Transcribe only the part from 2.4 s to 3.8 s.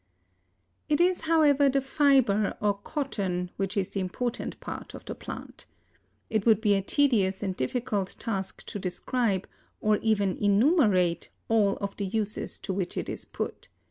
or cotton, which